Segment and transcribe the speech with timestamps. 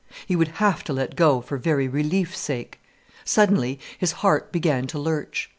[0.25, 2.79] He would have to let go for very relief's sake.
[3.23, 5.47] Suddenly his heart began to lurch.